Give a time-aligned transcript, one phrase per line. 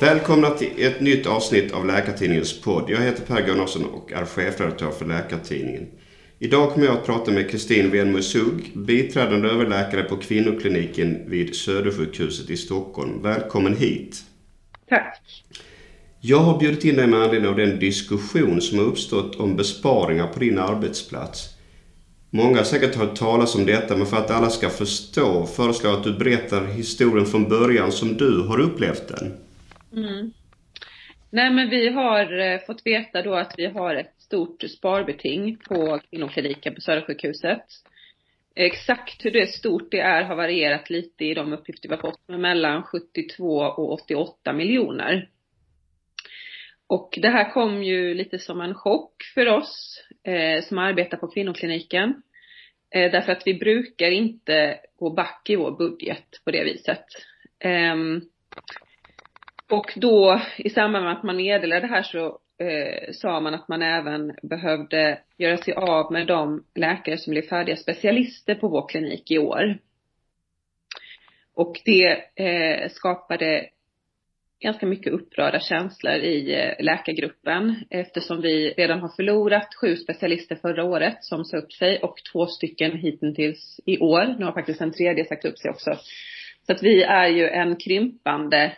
[0.00, 2.90] Välkomna till ett nytt avsnitt av Läkartidningens podd.
[2.90, 5.86] Jag heter Per Gunnarsson och är chefredaktör för Läkartidningen.
[6.38, 12.50] Idag kommer jag att prata med Kristin Wenmo Sugg, biträdande överläkare på kvinnokliniken vid Södersjukhuset
[12.50, 13.22] i Stockholm.
[13.22, 14.22] Välkommen hit!
[14.88, 15.44] Tack!
[16.20, 20.26] Jag har bjudit in dig med anledning av den diskussion som har uppstått om besparingar
[20.26, 21.48] på din arbetsplats.
[22.30, 25.98] Många har säkert hört talas om detta, men för att alla ska förstå föreslår jag
[25.98, 29.47] att du berättar historien från början som du har upplevt den.
[29.92, 30.32] Mm.
[31.30, 36.00] Nej men vi har eh, fått veta då att vi har ett stort sparbeting på
[36.10, 37.64] kvinnokliniken på Södersjukhuset.
[38.54, 42.20] Exakt hur det stort det är har varierat lite i de uppgifter vi har fått,
[42.26, 45.28] men mellan 72 och 88 miljoner.
[46.86, 51.28] Och det här kom ju lite som en chock för oss eh, som arbetar på
[51.28, 52.22] kvinnokliniken.
[52.94, 57.04] Eh, därför att vi brukar inte gå back i vår budget på det viset.
[57.58, 57.96] Eh,
[59.70, 63.68] och då i samband med att man meddelade det här så eh, sa man att
[63.68, 68.88] man även behövde göra sig av med de läkare som blev färdiga specialister på vår
[68.88, 69.78] klinik i år.
[71.54, 73.68] Och det eh, skapade
[74.60, 80.84] ganska mycket upprörda känslor i eh, läkargruppen eftersom vi redan har förlorat sju specialister förra
[80.84, 84.34] året som sa upp sig och två stycken hittills i år.
[84.38, 85.90] Nu har faktiskt en tredje sagt upp sig också.
[86.66, 88.72] Så att vi är ju en krympande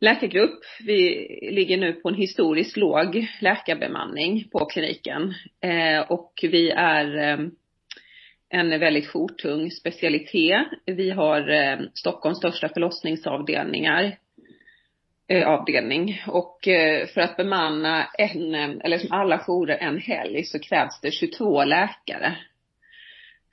[0.00, 0.60] läkargrupp.
[0.86, 7.46] Vi ligger nu på en historiskt låg läkarbemanning på kliniken eh, och vi är eh,
[8.48, 10.66] en väldigt jourtung specialitet.
[10.86, 14.16] Vi har eh, Stockholms största förlossningsavdelningar
[15.28, 20.58] eh, avdelning och eh, för att bemanna en, eller som alla jourer en helg så
[20.58, 22.36] krävs det 22 läkare.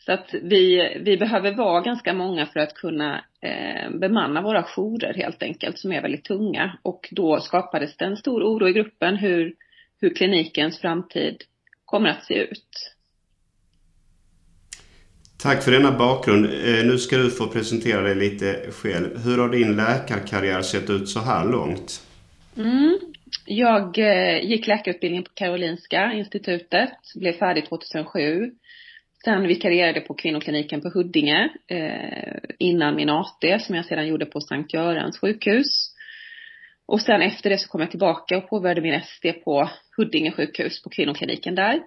[0.05, 5.13] Så att vi, vi behöver vara ganska många för att kunna eh, bemanna våra jourer
[5.13, 9.15] helt enkelt som är väldigt tunga och då skapades det en stor oro i gruppen
[9.15, 9.53] hur,
[10.01, 11.43] hur klinikens framtid
[11.85, 12.93] kommer att se ut.
[15.43, 16.45] Tack för denna bakgrund.
[16.45, 19.25] Eh, nu ska du få presentera dig lite själv.
[19.25, 22.01] Hur har din läkarkarriär sett ut så här långt?
[22.57, 22.99] Mm.
[23.45, 28.51] Jag eh, gick läkarutbildningen på Karolinska institutet, blev färdig 2007.
[29.25, 34.25] Sen vikarierade jag på kvinnokliniken på Huddinge eh, innan min AT som jag sedan gjorde
[34.25, 35.93] på Sankt Görans sjukhus.
[36.85, 40.83] Och sen efter det så kom jag tillbaka och påbörjade min ST på Huddinge sjukhus
[40.83, 41.83] på kvinnokliniken där.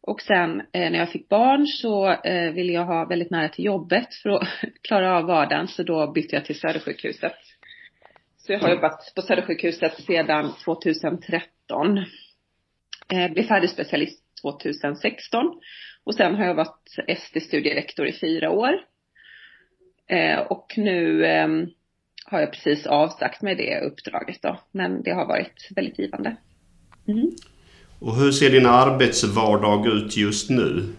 [0.00, 3.64] Och sen eh, när jag fick barn så eh, ville jag ha väldigt nära till
[3.64, 4.48] jobbet för att
[4.82, 7.36] klara av vardagen så då bytte jag till Södersjukhuset.
[8.36, 11.98] Så jag har jobbat på Södersjukhuset sedan 2013.
[13.12, 15.60] Eh, blev färdig specialist 2016
[16.04, 18.72] och sen har jag varit ST-studierektor i fyra år.
[20.06, 21.48] Eh, och nu eh,
[22.24, 24.60] har jag precis avsagt mig det uppdraget då.
[24.72, 26.36] Men det har varit väldigt givande.
[27.08, 27.30] Mm.
[27.98, 30.94] Och hur ser din arbetsvardag ut just nu?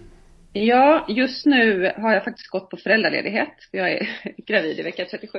[0.53, 3.53] Ja, just nu har jag faktiskt gått på föräldraledighet.
[3.71, 4.09] Jag är
[4.47, 5.37] gravid i vecka 37.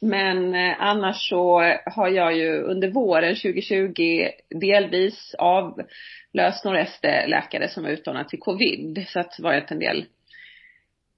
[0.00, 4.28] Men eh, annars så har jag ju under våren 2020
[4.60, 9.04] delvis avlöst några ST-läkare som var utlånade till covid.
[9.08, 10.04] Så att det varit en del,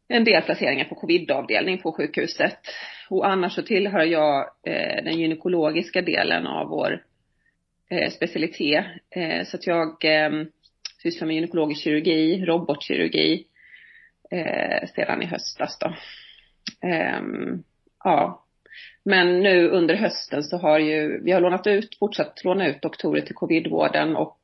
[0.09, 2.59] en del placeringar på covidavdelning på sjukhuset.
[3.10, 7.03] Och annars så tillhör jag eh, den gynekologiska delen av vår
[7.91, 8.84] eh, specialitet.
[9.10, 10.31] Eh, så att jag eh,
[11.03, 13.47] sysslar med gynekologisk kirurgi, robotkirurgi
[14.31, 15.94] eh, sedan i höstas då.
[16.88, 17.62] Ehm,
[18.04, 18.44] ja,
[19.04, 23.20] men nu under hösten så har ju, vi har lånat ut, fortsatt låna ut doktorer
[23.20, 24.38] till covidvården och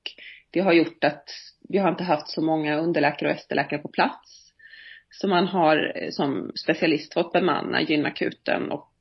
[0.50, 1.30] det har gjort att
[1.68, 4.52] vi har inte haft så många underläkare och ST-läkare på plats.
[5.10, 8.92] Så man har eh, som specialist fått bemanna gynakuten och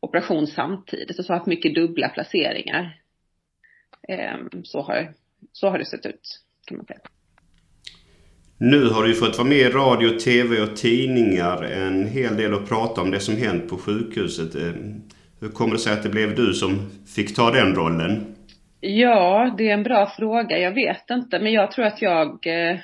[0.00, 3.00] operation samtidigt och så har haft mycket dubbla placeringar.
[4.08, 5.14] Ehm, så har,
[5.52, 7.00] så har det sett ut kan man säga.
[8.58, 12.68] Nu har du fått vara med i radio, tv och tidningar en hel del och
[12.68, 14.54] prata om det som hänt på sjukhuset.
[14.54, 14.72] Eh,
[15.40, 18.34] hur kommer det sig att det blev du som fick ta den rollen?
[18.80, 20.58] Ja, det är en bra fråga.
[20.58, 22.76] Jag vet inte, men jag tror att jag eh,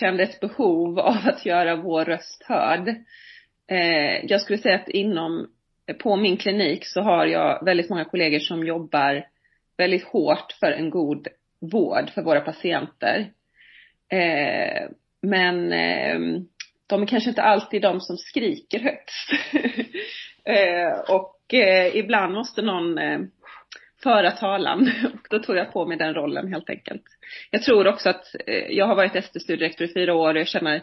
[0.00, 2.88] kände ett behov av att göra vår röst hörd.
[3.68, 5.46] Eh, jag skulle säga att inom,
[6.02, 9.24] på min klinik så har jag väldigt många kollegor som jobbar
[9.76, 11.28] väldigt hårt för en god
[11.60, 13.30] vård för våra patienter.
[14.10, 14.88] Eh,
[15.22, 16.42] men eh,
[16.86, 19.30] de är kanske inte alltid de som skriker högst.
[20.44, 23.20] eh, och eh, ibland måste någon eh,
[24.02, 27.02] föra talan och då tog jag på mig den rollen helt enkelt.
[27.50, 30.82] Jag tror också att eh, jag har varit ST-studierektor i fyra år och jag känner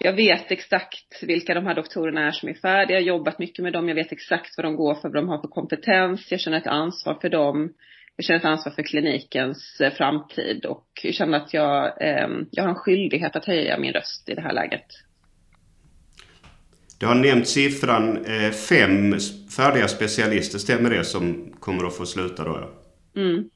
[0.00, 2.96] jag vet exakt vilka de här doktorerna är som är färdiga.
[2.96, 3.88] Jag har jobbat mycket med dem.
[3.88, 6.30] Jag vet exakt vad de går för, vad de har för kompetens.
[6.30, 7.72] Jag känner ett ansvar för dem.
[8.20, 12.70] Jag känner ett ansvar för klinikens eh, framtid och känner att jag, eh, jag har
[12.70, 14.84] en skyldighet att höja min röst i det här läget.
[16.98, 19.16] Du har nämnt siffran eh, fem
[19.56, 22.70] färdiga specialister, stämmer det, som kommer att få sluta då?
[23.16, 23.50] Mm.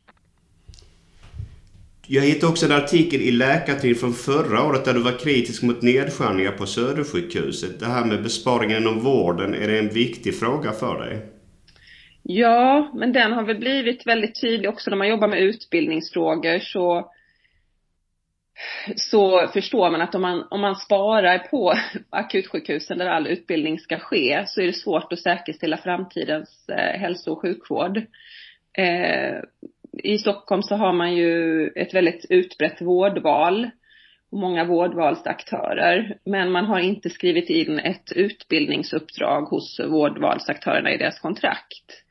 [2.07, 5.83] Jag hittade också en artikel i Läkartid från förra året där du var kritisk mot
[5.83, 7.81] nedskärningar på Södersjukhuset.
[7.81, 11.33] Det här med besparingen inom vården, är det en viktig fråga för dig?
[12.23, 17.13] Ja, men den har väl blivit väldigt tydlig också när man jobbar med utbildningsfrågor så
[18.97, 21.75] så förstår man att om man, om man sparar på
[22.11, 27.33] akutsjukhusen där all utbildning ska ske så är det svårt att säkerställa framtidens eh, hälso
[27.33, 27.97] och sjukvård.
[28.79, 29.37] Eh,
[29.93, 33.71] I Stockholm så har man ju ett väldigt utbrett vårdval
[34.31, 36.19] och många vårdvalsaktörer.
[36.25, 42.02] Men man har inte skrivit in ett utbildningsuppdrag hos vårdvalsaktörerna i deras kontrakt.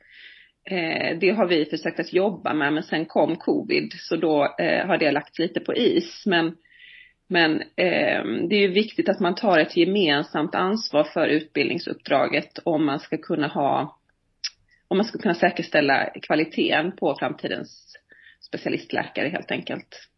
[0.64, 4.86] Eh, det har vi försökt att jobba med men sen kom covid så då eh,
[4.86, 6.22] har det lagts lite på is.
[6.26, 6.56] Men,
[7.28, 12.86] men eh, det är ju viktigt att man tar ett gemensamt ansvar för utbildningsuppdraget om
[12.86, 13.98] man ska kunna ha,
[14.88, 17.96] om man ska kunna säkerställa kvaliteten på framtidens
[18.40, 20.08] specialistläkare helt enkelt.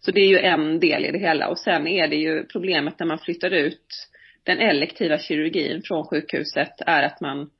[0.00, 2.98] Så det är ju en del i det hela och sen är det ju problemet
[2.98, 4.08] när man flyttar ut
[4.42, 7.50] den elektiva kirurgin från sjukhuset är att man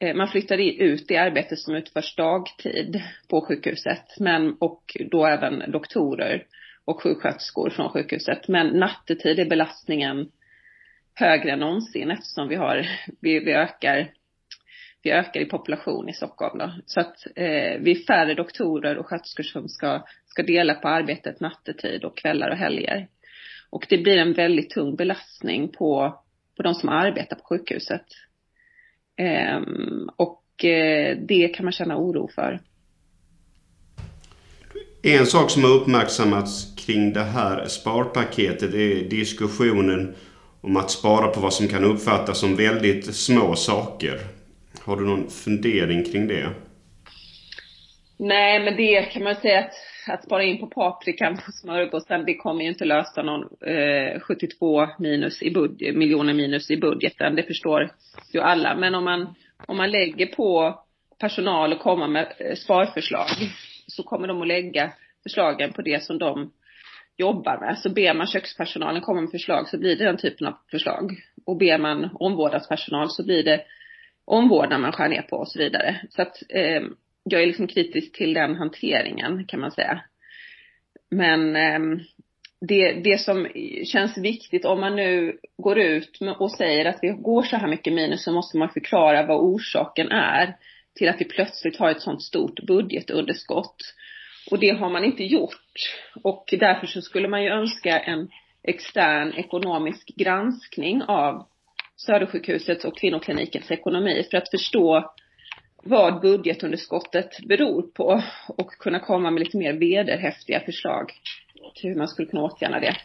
[0.00, 5.70] Eh, man flyttar ut det arbete som utförs dagtid på sjukhuset, men och då även
[5.70, 6.44] doktorer
[6.84, 8.48] och sjuksköterskor från sjukhuset.
[8.48, 10.30] Men nattetid är belastningen
[11.14, 12.86] högre än någonsin eftersom vi har,
[13.20, 14.10] vi, vi ökar
[15.02, 16.72] vi ökar i population i Stockholm då.
[16.86, 21.40] Så att eh, vi är färre doktorer och sköterskor som ska, ska dela på arbetet
[21.40, 23.08] nattetid och kvällar och helger.
[23.70, 26.20] Och det blir en väldigt tung belastning på,
[26.56, 28.04] på de som arbetar på sjukhuset.
[29.18, 32.60] Ehm, och eh, det kan man känna oro för.
[35.02, 40.14] En sak som har uppmärksammats kring det här sparpaketet är diskussionen
[40.60, 44.18] om att spara på vad som kan uppfattas som väldigt små saker.
[44.84, 46.48] Har du någon fundering kring det?
[48.18, 49.72] Nej, men det kan man säga att,
[50.14, 54.88] att spara in på paprikan på smörgåsen, det kommer ju inte lösa någon eh, 72
[54.98, 57.36] minus i budget, miljoner minus i budgeten.
[57.36, 57.90] Det förstår
[58.32, 58.76] ju alla.
[58.76, 59.34] Men om man,
[59.66, 60.78] om man lägger på
[61.20, 63.28] personal och kommer med eh, sparförslag
[63.86, 66.52] så kommer de att lägga förslagen på det som de
[67.16, 67.78] jobbar med.
[67.78, 71.16] Så ber man kökspersonalen komma med förslag så blir det den typen av förslag.
[71.46, 73.60] Och ber man omvårdnadspersonal så blir det
[74.24, 76.00] omvårdnad man skär ner på och så vidare.
[76.10, 76.82] Så att eh,
[77.30, 80.00] jag är liksom kritisk till den hanteringen kan man säga.
[81.10, 82.00] Men eh,
[82.60, 83.48] det, det som
[83.84, 87.92] känns viktigt om man nu går ut och säger att vi går så här mycket
[87.92, 90.56] minus så måste man förklara vad orsaken är
[90.94, 93.94] till att vi plötsligt har ett sånt stort budgetunderskott.
[94.50, 95.54] Och det har man inte gjort.
[96.22, 98.28] Och därför så skulle man ju önska en
[98.62, 101.46] extern ekonomisk granskning av
[101.96, 105.14] Södersjukhusets och kvinnoklinikens ekonomi för att förstå
[105.82, 111.12] vad budgetunderskottet beror på och kunna komma med lite mer vederhäftiga förslag
[111.74, 112.96] till hur man skulle kunna åtgärda det.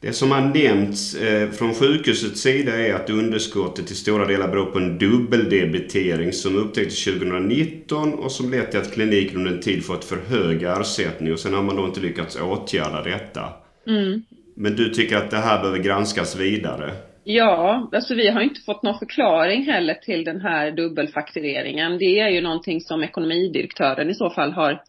[0.00, 4.64] Det som har nämnts eh, från sjukhusets sida är att underskottet till stora delar beror
[4.64, 9.84] på en dubbeldebitering som upptäcktes 2019 och som lett till att kliniken under en tid
[9.84, 13.52] fått för hög ersättning och sen har man då inte lyckats åtgärda detta.
[13.86, 14.22] Mm.
[14.56, 16.92] Men du tycker att det här behöver granskas vidare?
[17.24, 21.98] Ja, alltså vi har inte fått någon förklaring heller till den här dubbelfaktureringen.
[21.98, 24.82] Det är ju någonting som ekonomidirektören i så fall har,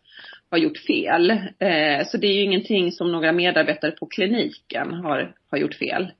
[0.51, 1.31] har gjort fel.
[1.59, 6.11] Eh, så det är ju ingenting som några medarbetare på kliniken har, har gjort fel.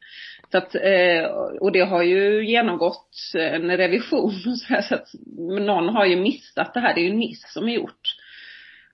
[0.52, 1.26] Så att, eh,
[1.62, 6.74] och det har ju genomgått en revision så, här, så att någon har ju missat
[6.74, 6.94] det här.
[6.94, 8.16] Det är ju en miss som är gjort.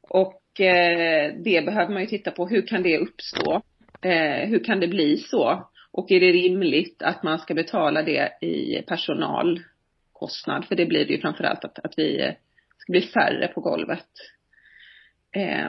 [0.10, 2.48] Och eh, det behöver man ju titta på.
[2.48, 3.62] Hur kan det uppstå?
[4.02, 5.70] Eh, hur kan det bli så?
[5.92, 10.66] Och är det rimligt att man ska betala det i personalkostnad?
[10.66, 12.34] För det blir det ju framförallt att, att vi eh,
[12.78, 14.08] ska bli färre på golvet.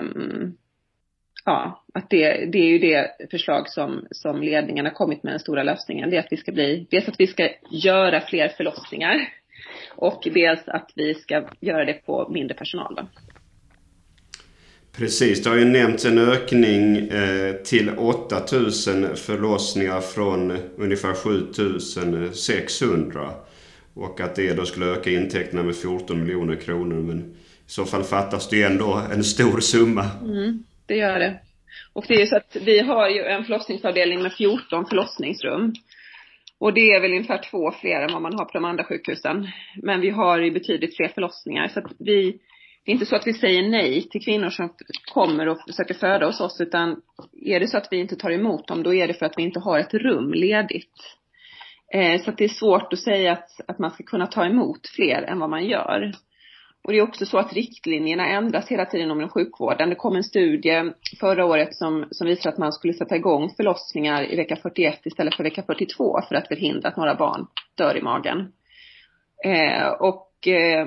[0.01, 0.57] Um,
[1.45, 5.41] ja, att det, det är ju det förslag som, som ledningen har kommit med den
[5.41, 6.11] stora lösningen.
[6.11, 9.29] Det är att vi ska bli, dels att vi ska göra fler förlossningar
[9.97, 12.95] och dels att vi ska göra det på mindre personal.
[12.95, 13.07] Då.
[14.97, 23.31] Precis, det har ju nämnts en ökning eh, till 8000 förlossningar från ungefär 7600.
[23.95, 26.97] Och att det då skulle öka intäkterna med 14 miljoner kronor.
[26.97, 27.23] Men i
[27.67, 30.07] så fall fattas det ju ändå en stor summa.
[30.23, 31.41] Mm, det gör det.
[31.93, 35.75] Och det är ju så att vi har ju en förlossningsavdelning med 14 förlossningsrum.
[36.59, 39.49] Och det är väl ungefär två fler än vad man har på de andra sjukhusen.
[39.83, 41.69] Men vi har ju betydligt fler förlossningar.
[41.69, 42.39] Så att vi,
[42.85, 44.75] det är inte så att vi säger nej till kvinnor som
[45.13, 47.03] kommer och försöker föda hos oss, utan
[47.43, 49.43] är det så att vi inte tar emot dem, då är det för att vi
[49.43, 51.17] inte har ett rum ledigt.
[51.95, 54.89] Eh, så att det är svårt att säga att, att man ska kunna ta emot
[54.89, 56.13] fler än vad man gör.
[56.83, 59.91] Och det är också så att riktlinjerna ändras hela tiden inom sjukvården.
[59.91, 64.33] Det kom en studie förra året som, som visar att man skulle sätta igång förlossningar
[64.33, 68.03] i vecka 41 istället för vecka 42 för att förhindra att några barn dör i
[68.03, 68.53] magen.
[69.45, 70.87] Eh, och eh,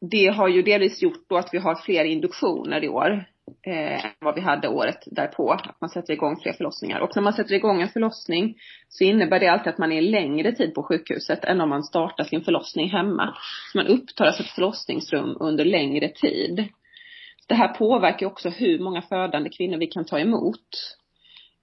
[0.00, 3.24] det har ju delvis gjort då att vi har fler induktioner i år
[3.66, 5.52] eh, vad vi hade året därpå.
[5.52, 7.00] Att man sätter igång fler förlossningar.
[7.00, 8.56] Och när man sätter igång en förlossning
[8.88, 12.24] så innebär det alltid att man är längre tid på sjukhuset än om man startar
[12.24, 13.34] sin förlossning hemma.
[13.72, 16.68] Så man upptar alltså ett förlossningsrum under längre tid.
[17.48, 20.68] Det här påverkar också hur många födande kvinnor vi kan ta emot.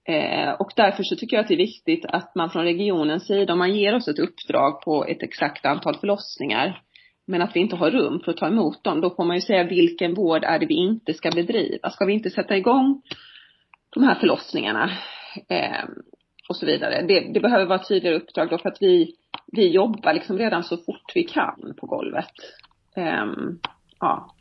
[0.08, 3.52] Eh, och därför så tycker jag att det är viktigt att man från regionens sida,
[3.52, 6.82] om man ger oss ett uppdrag på ett exakt antal förlossningar,
[7.26, 9.40] men att vi inte har rum för att ta emot dem, då får man ju
[9.40, 11.90] säga vilken vård är det vi inte ska bedriva?
[11.90, 13.02] Ska vi inte sätta igång
[13.90, 14.90] de här förlossningarna?
[15.48, 15.84] Eh,
[16.48, 17.04] och så vidare.
[17.08, 19.14] Det, det, behöver vara tydligare uppdrag då för att vi,
[19.52, 22.34] vi jobbar liksom redan så fort vi kan på golvet.
[22.96, 23.26] Eh,
[24.00, 24.34] ja.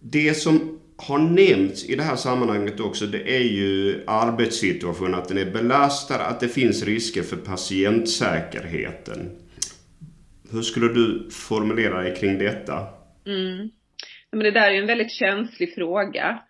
[0.00, 5.38] Det som har nämnts i det här sammanhanget också, det är ju arbetssituationen, att den
[5.38, 9.43] är belastad, att det finns risker för patientsäkerheten.
[10.52, 12.86] Hur skulle du formulera dig kring detta?
[13.26, 13.70] Mm.
[14.30, 16.42] Men det där är ju en väldigt känslig fråga.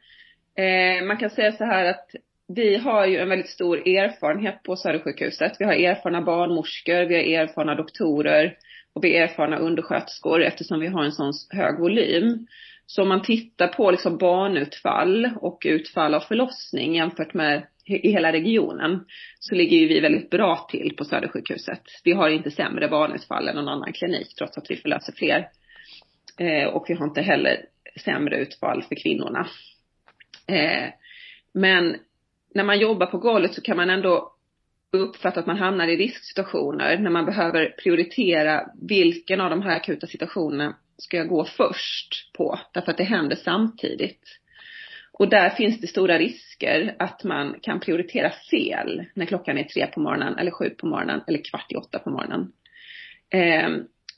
[0.58, 2.06] Eh, man kan säga så här att
[2.48, 5.52] vi har ju en väldigt stor erfarenhet på Södersjukhuset.
[5.58, 8.56] Vi har erfarna barnmorskor, vi har erfarna doktorer
[8.92, 12.46] och vi har erfarna undersköterskor eftersom vi har en sån hög volym.
[12.86, 18.32] Så om man tittar på liksom barnutfall och utfall av förlossning jämfört med i hela
[18.32, 19.04] regionen
[19.38, 21.82] så ligger ju vi väldigt bra till på Södersjukhuset.
[22.04, 25.48] Vi har inte sämre barnutfall än någon annan klinik trots att vi förlöser fler.
[26.38, 27.64] Eh, och vi har inte heller
[27.96, 29.48] sämre utfall för kvinnorna.
[30.46, 30.88] Eh,
[31.52, 31.96] men
[32.54, 34.30] när man jobbar på golvet så kan man ändå
[34.92, 40.06] uppfatta att man hamnar i risksituationer när man behöver prioritera vilken av de här akuta
[40.06, 42.60] situationerna ska jag gå först på?
[42.72, 44.40] Därför att det händer samtidigt.
[45.18, 49.86] Och där finns det stora risker att man kan prioritera fel när klockan är tre
[49.86, 52.52] på morgonen eller sju på morgonen eller kvart i åtta på morgonen.
[53.30, 53.70] Eh,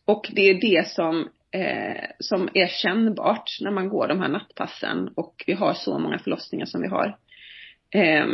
[0.05, 5.09] och det är det som, eh, som är kännbart när man går de här nattpassen
[5.17, 7.17] och vi har så många förlossningar som vi har.
[7.91, 8.27] Eh,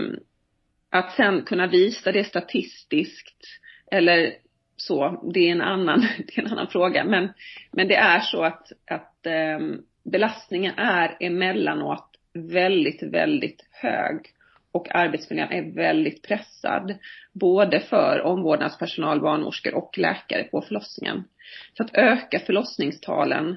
[0.91, 3.45] att sen kunna visa det statistiskt
[3.91, 4.33] eller
[4.77, 7.05] så, det är en annan, det är en annan fråga.
[7.05, 7.33] Men,
[7.71, 9.59] men det är så att, att eh,
[10.05, 14.35] belastningen är emellanåt väldigt, väldigt hög
[14.73, 16.95] och arbetsmiljön är väldigt pressad.
[17.33, 21.25] Både för omvårdnadspersonal, barnmorskor och läkare på förlossningen.
[21.77, 23.57] Så att öka förlossningstalen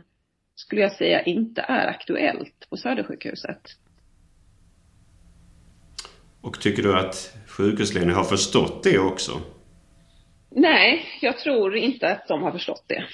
[0.55, 3.61] skulle jag säga inte är aktuellt på Södersjukhuset.
[6.41, 9.41] Och tycker du att sjukhusledningen har förstått det också?
[10.49, 13.05] Nej, jag tror inte att de har förstått det.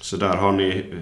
[0.00, 0.94] Så där har ni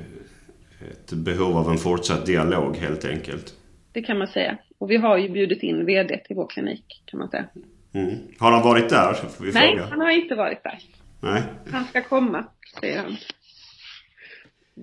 [0.91, 3.55] ett behov av en fortsatt dialog helt enkelt?
[3.93, 4.59] Det kan man säga.
[4.79, 7.45] Och vi har ju bjudit in VD till vår klinik kan man säga.
[7.93, 8.15] Mm.
[8.39, 9.17] Har han varit där?
[9.41, 9.87] Nej, fråga.
[9.91, 10.79] han har inte varit där.
[11.21, 11.43] Nej.
[11.71, 12.45] Han ska komma,
[12.81, 13.17] säger han.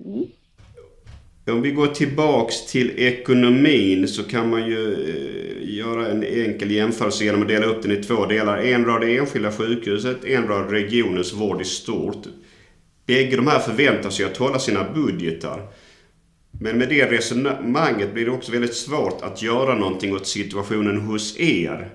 [0.04, 0.26] Mm.
[1.46, 7.24] Om vi går tillbaks till ekonomin så kan man ju eh, göra en enkel jämförelse
[7.24, 8.58] genom att dela upp den i två delar.
[8.58, 12.26] En rad det enskilda sjukhuset, en rad regionens vård i stort.
[13.06, 15.68] Bägge de här förväntar sig att hålla sina budgetar.
[16.62, 21.40] Men med det resonemanget blir det också väldigt svårt att göra någonting åt situationen hos
[21.40, 21.90] er.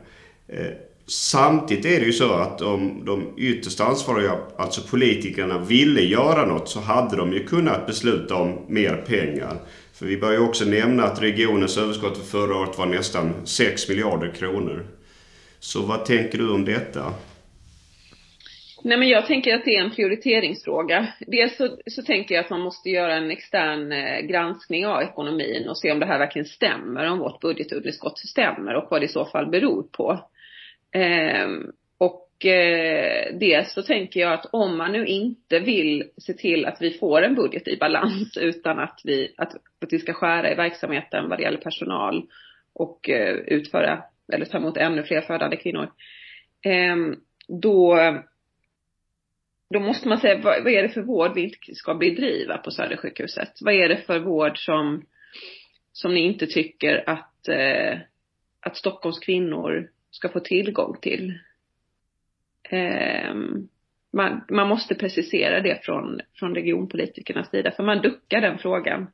[0.47, 0.67] Eh,
[1.07, 6.69] samtidigt är det ju så att om de ytterst ansvariga, alltså politikerna, ville göra något
[6.69, 9.57] så hade de ju kunnat besluta om mer pengar.
[9.93, 13.89] För vi bör ju också nämna att regionens överskott för förra året var nästan 6
[13.89, 14.85] miljarder kronor.
[15.59, 17.13] Så vad tänker du om detta?
[18.87, 21.07] Nej men jag tänker att det är en prioriteringsfråga.
[21.19, 25.69] Dels så, så tänker jag att man måste göra en extern eh, granskning av ekonomin
[25.69, 29.07] och se om det här verkligen stämmer, om vårt budgetunderskott stämmer och vad det i
[29.07, 30.29] så fall beror på.
[30.91, 31.47] Eh,
[31.97, 36.81] och eh, dels så tänker jag att om man nu inte vill se till att
[36.81, 40.55] vi får en budget i balans utan att vi, att, att vi ska skära i
[40.55, 42.25] verksamheten vad det gäller personal
[42.73, 44.03] och eh, utföra
[44.33, 45.89] eller ta emot ännu fler födande kvinnor.
[46.65, 47.15] Ehm,
[47.47, 47.97] då
[49.69, 52.71] då måste man säga, vad, vad, är det för vård vi inte ska bedriva på
[52.71, 53.51] Södersjukhuset?
[53.61, 55.05] Vad är det för vård som,
[55.91, 57.99] som ni inte tycker att, eh,
[58.59, 61.39] att Stockholms kvinnor ska få tillgång till?
[62.69, 63.33] Eh,
[64.13, 69.07] man, man måste precisera det från, från regionpolitikernas sida, för man duckar den frågan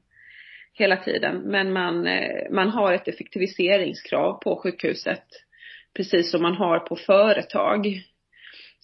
[0.74, 1.38] hela tiden.
[1.38, 5.24] Men man, eh, man har ett effektiviseringskrav på sjukhuset,
[5.94, 8.02] precis som man har på företag.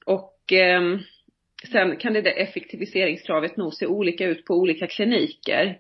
[0.06, 1.00] Och eh,
[1.68, 5.78] sen kan det där effektiviseringskravet nog se olika ut på olika kliniker.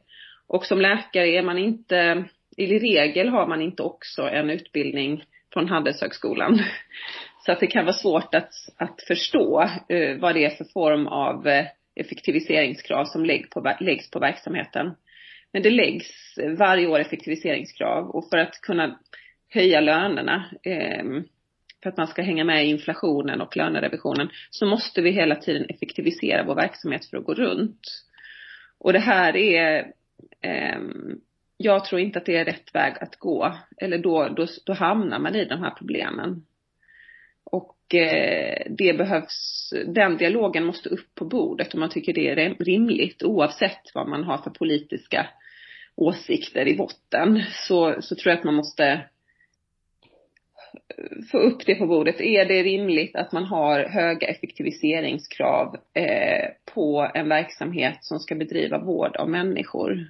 [0.47, 2.25] Och som läkare är man inte,
[2.57, 6.61] i regel har man inte också en utbildning från Handelshögskolan.
[7.45, 11.07] Så att det kan vara svårt att, att förstå eh, vad det är för form
[11.07, 14.91] av eh, effektiviseringskrav som lägg på, läggs på verksamheten.
[15.53, 18.99] Men det läggs eh, varje år effektiviseringskrav och för att kunna
[19.49, 21.03] höja lönerna eh,
[21.83, 25.65] för att man ska hänga med i inflationen och lönerevisionen så måste vi hela tiden
[25.69, 27.81] effektivisera vår verksamhet för att gå runt.
[28.77, 29.91] Och det här är
[30.41, 30.79] eh,
[31.61, 33.55] jag tror inte att det är rätt väg att gå.
[33.77, 36.45] Eller då, då, då hamnar man i de här problemen.
[37.43, 42.55] Och eh, det behövs, den dialogen måste upp på bordet om man tycker det är
[42.59, 45.27] rimligt oavsett vad man har för politiska
[45.95, 47.43] åsikter i botten.
[47.51, 49.01] Så, så tror jag att man måste
[51.31, 52.21] få upp det på bordet.
[52.21, 58.77] Är det rimligt att man har höga effektiviseringskrav eh, på en verksamhet som ska bedriva
[58.77, 60.07] vård av människor?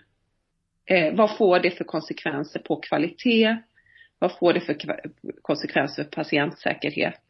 [0.85, 3.57] Eh, vad får det för konsekvenser på kvalitet?
[4.19, 4.77] Vad får det för
[5.41, 7.23] konsekvenser för patientsäkerhet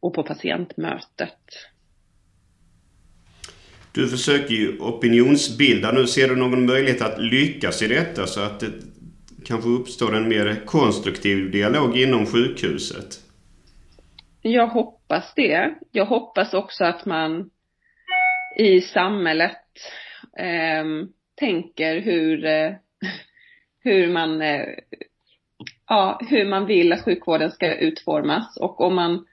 [0.00, 1.38] och på patientmötet?
[3.92, 6.06] Du försöker ju opinionsbilda nu.
[6.06, 8.72] Ser du någon möjlighet att lyckas i detta så att det
[9.46, 13.20] kanske uppstår en mer konstruktiv dialog inom sjukhuset?
[14.42, 15.74] Jag hoppas det.
[15.92, 17.50] Jag hoppas också att man
[18.58, 19.62] i samhället
[20.38, 20.84] eh,
[21.34, 22.72] tänker hur, eh,
[23.84, 24.66] hur man eh,
[25.88, 29.26] ja, hur man vill att sjukvården ska utformas och om man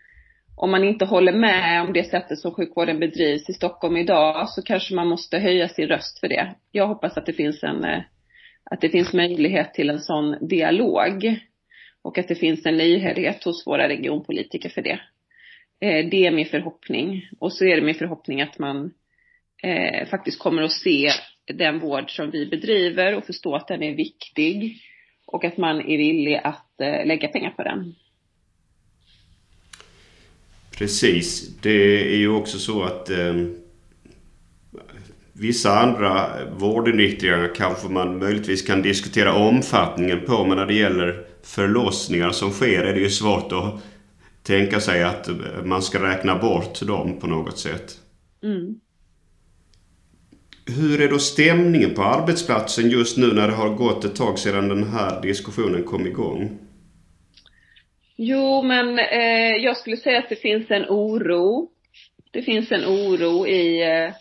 [0.56, 4.62] om man inte håller med om det sättet som sjukvården bedrivs i Stockholm idag så
[4.62, 6.56] kanske man måste höja sin röst för det.
[6.72, 8.02] Jag hoppas att det finns en, eh,
[8.74, 11.40] att det finns möjlighet till en sån dialog
[12.02, 15.00] och att det finns en lyhördhet hos våra regionpolitiker för det.
[15.80, 18.94] Eh, det är min förhoppning och så är det min förhoppning att man
[19.64, 21.12] eh, faktiskt kommer att se
[21.54, 24.78] den vård som vi bedriver och förstå att den är viktig
[25.26, 27.96] och att man är villig att eh, lägga pengar på den.
[30.78, 31.58] Precis.
[31.62, 33.63] Det är ju också så att ehm,
[35.34, 40.46] vissa andra vårdinriktningar kanske man möjligtvis kan diskutera omfattningen på.
[40.46, 43.84] Men när det gäller förlossningar som sker är det ju svårt att
[44.44, 45.30] tänka sig att
[45.64, 47.98] man ska räkna bort dem på något sätt.
[48.44, 48.80] Mm.
[50.66, 54.70] Hur är då stämningen på arbetsplatsen just nu när det har gått ett tag sedan
[54.70, 56.58] den här diskussionen kom igång?
[58.16, 61.70] Jo, men eh, jag skulle säga att det finns en oro.
[62.32, 64.14] Det finns en oro i, eh,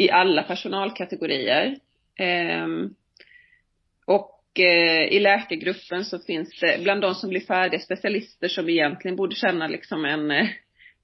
[0.00, 1.78] i alla personalkategorier.
[2.16, 2.94] Ehm,
[4.04, 9.16] och eh, i läkargruppen så finns det, bland de som blir färdiga specialister som egentligen
[9.16, 10.48] borde känna liksom en eh,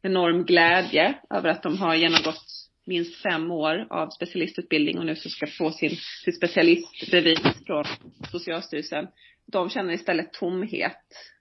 [0.02, 2.44] enorm glädje över att de har genomgått
[2.84, 7.84] minst fem år av specialistutbildning och nu så ska få sin, sin specialistbevis från
[8.30, 9.08] Socialstyrelsen.
[9.46, 11.32] De känner istället tomhet.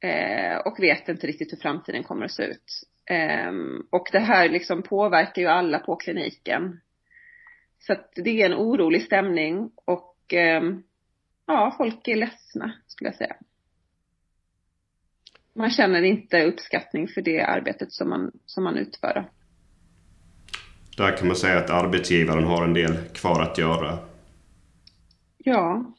[0.00, 2.82] Eh, och vet inte riktigt hur framtiden kommer att se ut.
[3.10, 3.52] Eh,
[3.90, 6.80] och det här liksom påverkar ju alla på kliniken.
[7.78, 10.62] Så att det är en orolig stämning och eh,
[11.46, 13.36] ja, folk är ledsna skulle jag säga.
[15.54, 19.28] Man känner inte uppskattning för det arbetet som man, som man utför.
[20.96, 23.98] Där kan man säga att arbetsgivaren har en del kvar att göra.
[25.38, 25.94] Ja.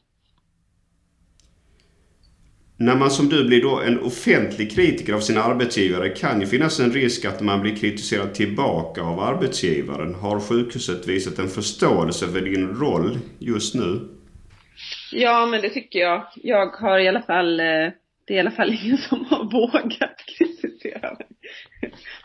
[2.82, 6.80] När man som du blir då en offentlig kritiker av sin arbetsgivare kan ju finnas
[6.80, 10.14] en risk att man blir kritiserad tillbaka av arbetsgivaren.
[10.14, 14.08] Har sjukhuset visat en förståelse för din roll just nu?
[15.12, 16.26] Ja, men det tycker jag.
[16.34, 17.66] Jag har i alla fall, eh,
[18.26, 21.26] det är i alla fall ingen som har vågat kritisera mig.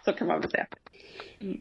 [0.06, 0.67] Så kan man väl säga.
[1.41, 1.58] Mm.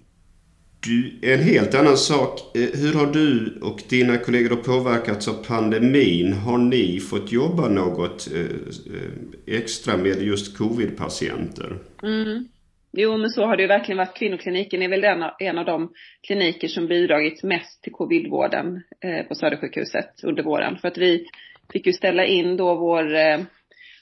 [0.81, 2.57] Du, en helt annan sak.
[2.57, 6.33] Eh, hur har du och dina kollegor påverkats av pandemin?
[6.33, 11.79] Har ni fått jobba något eh, eh, extra med just covid-patienter?
[12.03, 12.49] Mm.
[12.93, 14.15] Jo, men så har det ju verkligen varit.
[14.15, 15.93] Kvinnokliniken är väl en av, en av de
[16.27, 18.83] kliniker som bidragit mest till covidvården
[19.29, 20.79] på Södersjukhuset under våren.
[20.79, 21.27] För att vi
[21.73, 23.05] fick ju ställa in då vår,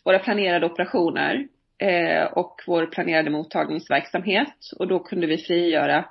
[0.05, 1.49] våra planerade operationer
[2.33, 4.55] och vår planerade mottagningsverksamhet.
[4.79, 6.05] Och då kunde vi frigöra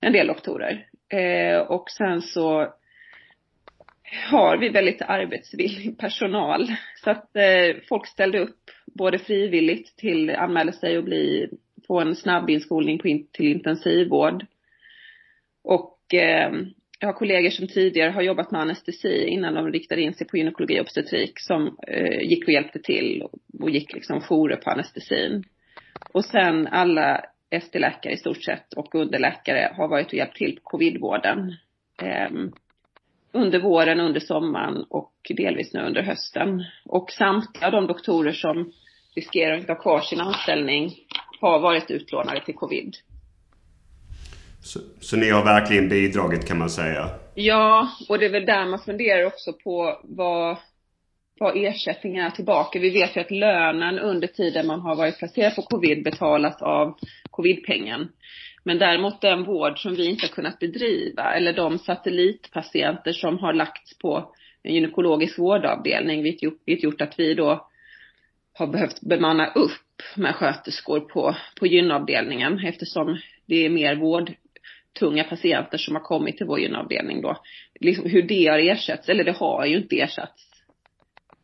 [0.00, 0.86] en del doktorer.
[1.08, 2.74] Eh, och sen så
[4.30, 6.66] har vi väldigt arbetsvillig personal.
[7.04, 11.48] Så att eh, folk ställde upp både frivilligt till anmäla sig och bli,
[11.86, 14.46] få en snabb inskolning på in, till intensivvård.
[15.64, 16.52] Och eh,
[17.00, 20.36] jag har kollegor som tidigare har jobbat med anestesi innan de riktade in sig på
[20.36, 24.70] gynekologi och obstetrik som eh, gick och hjälpte till och, och gick liksom jourer på
[24.70, 25.44] anestesin.
[26.12, 30.60] Och sen alla ST-läkare i stort sett och underläkare har varit och hjälpt till på
[30.62, 31.54] covidvården.
[32.02, 32.30] Eh,
[33.32, 36.64] under våren, under sommaren och delvis nu under hösten.
[36.84, 38.72] Och samtliga de doktorer som
[39.14, 40.94] riskerar att ha kvar sin anställning
[41.40, 42.96] har varit utlånade till covid.
[44.60, 47.10] Så, så ni har verkligen bidragit kan man säga?
[47.34, 50.56] Ja, och det är väl där man funderar också på vad,
[51.40, 52.78] vad ersättningen är tillbaka.
[52.78, 56.98] Vi vet ju att lönen under tiden man har varit placerad på covid betalas av
[57.38, 58.08] covidpengen.
[58.64, 63.52] Men däremot den vård som vi inte har kunnat bedriva eller de satellitpatienter som har
[63.52, 67.68] lagts på en gynekologisk vårdavdelning, vilket gjort att vi då
[68.54, 75.78] har behövt bemanna upp med sköterskor på, på gynavdelningen eftersom det är mer vårdtunga patienter
[75.78, 77.36] som har kommit till vår gynavdelning då.
[77.80, 80.44] Liksom hur det har ersatts, eller det har ju inte ersatts.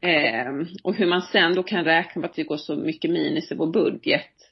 [0.00, 0.52] Eh,
[0.82, 3.54] och hur man sen då kan räkna med att vi går så mycket minus i
[3.54, 4.43] vår budget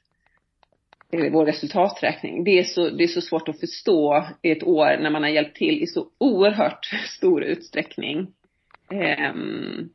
[1.12, 2.44] vår resultaträkning.
[2.44, 5.30] Det är, så, det är så svårt att förstå i ett år när man har
[5.30, 6.84] hjälpt till i så oerhört
[7.16, 8.26] stor utsträckning.
[9.34, 9.90] Um,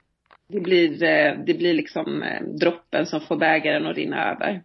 [0.47, 4.61] det blir, eh, det blir liksom eh, droppen som får bägaren att rinna över.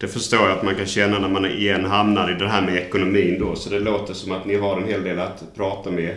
[0.00, 2.74] Det förstår jag att man kan känna när man igen hamnar i det här med
[2.74, 3.56] ekonomin då.
[3.56, 6.10] Så det låter som att ni har en hel del att prata med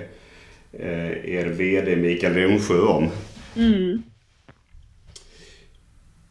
[0.71, 3.09] eh, er VD Mikael Remsjö om.
[3.55, 4.03] Mm.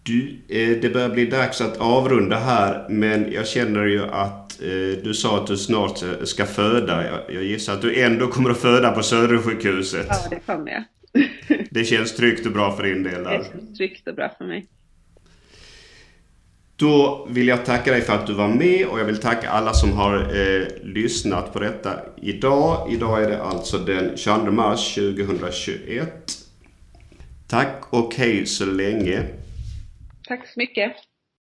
[0.09, 5.03] Du, eh, det börjar bli dags att avrunda här men jag känner ju att eh,
[5.05, 7.07] du sa att du snart ska föda.
[7.07, 10.07] Jag, jag gissar att du ändå kommer att föda på Södersjukhuset.
[10.09, 10.85] Ja, det kommer jag.
[11.71, 13.39] det känns tryggt och bra för din del där.
[13.39, 14.67] Det känns tryggt och bra för mig.
[16.77, 19.73] Då vill jag tacka dig för att du var med och jag vill tacka alla
[19.73, 21.93] som har eh, lyssnat på detta
[22.23, 22.93] idag.
[22.93, 26.11] Idag är det alltså den 22 mars 2021.
[27.47, 29.23] Tack och hej så länge.
[30.29, 31.08] Tack så mycket.